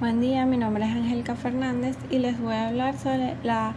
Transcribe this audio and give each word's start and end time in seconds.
Buen 0.00 0.22
día, 0.22 0.46
mi 0.46 0.56
nombre 0.56 0.86
es 0.86 0.92
Angélica 0.92 1.34
Fernández 1.34 1.94
y 2.08 2.20
les 2.20 2.40
voy 2.40 2.54
a 2.54 2.68
hablar 2.68 2.96
sobre 2.96 3.36
la 3.42 3.74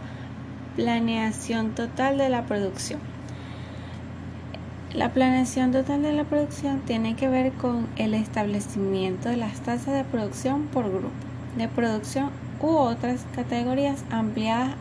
planeación 0.74 1.74
total 1.74 2.16
de 2.16 2.30
la 2.30 2.46
producción. 2.46 2.98
La 4.94 5.10
planeación 5.10 5.70
total 5.70 6.02
de 6.02 6.14
la 6.14 6.24
producción 6.24 6.80
tiene 6.86 7.14
que 7.14 7.28
ver 7.28 7.52
con 7.52 7.86
el 7.96 8.14
establecimiento 8.14 9.28
de 9.28 9.36
las 9.36 9.60
tasas 9.60 9.92
de 9.92 10.04
producción 10.04 10.62
por 10.68 10.88
grupo 10.88 11.10
de 11.58 11.68
producción 11.68 12.30
u 12.62 12.68
otras 12.68 13.26
categorías 13.34 14.02
ampliadas 14.10 14.76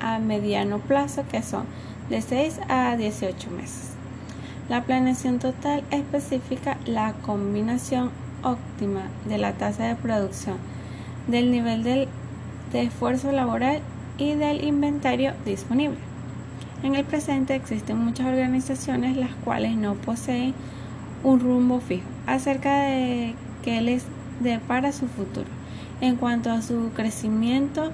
a 0.00 0.18
mediano 0.18 0.78
plazo 0.78 1.24
que 1.30 1.42
son 1.42 1.66
de 2.08 2.22
6 2.22 2.58
a 2.70 2.96
18 2.96 3.50
meses. 3.50 3.90
La 4.70 4.82
planeación 4.84 5.40
total 5.40 5.84
especifica 5.90 6.78
la 6.86 7.12
combinación 7.12 8.12
óptima 8.42 9.02
de 9.26 9.36
la 9.36 9.52
tasa 9.52 9.84
de 9.84 9.94
producción 9.94 10.56
del 11.26 11.50
nivel 11.50 11.82
de 11.82 12.08
esfuerzo 12.72 13.32
laboral 13.32 13.80
y 14.18 14.34
del 14.34 14.64
inventario 14.64 15.32
disponible. 15.44 15.98
En 16.82 16.94
el 16.94 17.04
presente 17.04 17.54
existen 17.54 17.98
muchas 17.98 18.26
organizaciones 18.26 19.16
las 19.16 19.34
cuales 19.36 19.76
no 19.76 19.94
poseen 19.94 20.54
un 21.24 21.40
rumbo 21.40 21.80
fijo 21.80 22.06
acerca 22.26 22.82
de 22.82 23.34
qué 23.64 23.80
les 23.80 24.04
depara 24.40 24.92
su 24.92 25.08
futuro 25.08 25.46
en 26.00 26.16
cuanto 26.16 26.50
a 26.50 26.62
su 26.62 26.90
crecimiento, 26.94 27.90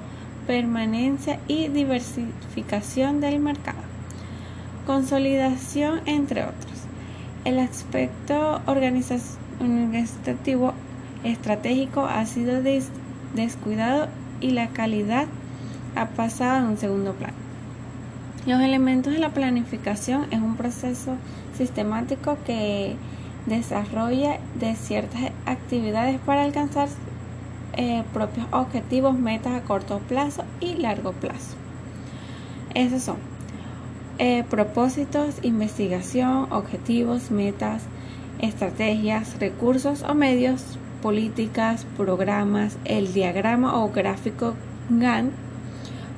permanencia 0.46 1.38
y 1.46 1.69
diversificación 1.69 3.20
del 3.20 3.38
mercado. 3.38 3.78
Consolidación, 4.86 6.00
entre 6.06 6.42
otros. 6.42 6.72
El 7.44 7.60
aspecto 7.60 8.60
organizativo 8.66 10.72
estratégico 11.22 12.06
ha 12.06 12.27
sido 12.27 12.60
descuidado 13.34 14.09
y 14.41 14.50
la 14.50 14.68
calidad 14.68 15.27
ha 15.96 16.06
pasado 16.09 16.66
a 16.66 16.69
un 16.69 16.77
segundo 16.77 17.12
plano. 17.12 17.34
Los 18.47 18.61
elementos 18.61 19.12
de 19.12 19.20
la 19.20 19.30
planificación 19.30 20.27
es 20.33 20.41
un 20.41 20.56
proceso 20.56 21.16
sistemático 21.56 22.38
que 22.44 22.97
desarrolla 23.47 24.38
de 24.58 24.75
ciertas 24.75 25.30
actividades 25.47 26.19
para 26.20 26.44
alcanzar 26.44 26.88
eh, 27.75 28.03
propios 28.12 28.47
objetivos, 28.50 29.19
metas 29.19 29.55
a 29.55 29.62
corto 29.62 29.98
plazo 30.00 30.44
y 30.60 30.75
largo 30.75 31.12
plazo. 31.12 31.56
Esos 32.75 33.03
son 33.03 33.16
eh, 34.19 34.44
propósitos, 34.48 35.36
investigación, 35.42 36.53
objetivos, 36.53 37.30
metas, 37.30 37.83
estrategias, 38.41 39.38
recursos 39.38 40.03
o 40.03 40.14
medios 40.14 40.78
políticas, 41.03 41.84
programas, 41.97 42.78
el 42.84 43.12
diagrama 43.12 43.83
o 43.83 43.91
gráfico 43.91 44.55
GAN, 44.89 45.31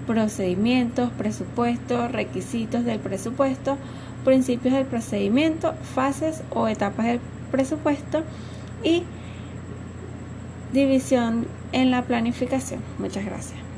procedimientos, 0.06 1.10
presupuestos, 1.10 2.12
requisitos 2.12 2.84
del 2.84 3.00
presupuesto, 3.00 3.78
principios 4.24 4.74
del 4.74 4.86
procedimiento, 4.86 5.74
fases 5.94 6.42
o 6.50 6.68
etapas 6.68 7.06
del 7.06 7.20
presupuesto 7.50 8.22
y 8.82 9.02
división 10.72 11.46
en 11.72 11.90
la 11.90 12.02
planificación. 12.02 12.80
Muchas 12.98 13.24
gracias. 13.24 13.73